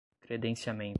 credenciamento 0.21 0.89